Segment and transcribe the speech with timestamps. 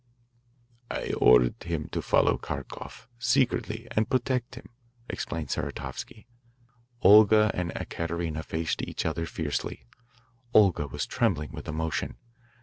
[0.89, 4.65] "I ordered him to follow Kharkoff secretly and protect him,"
[5.07, 6.25] explained Saratovsky.
[7.03, 9.85] Olga and Ekaterina faced each other fiercely.
[10.55, 12.17] Olga was trembling with emotion.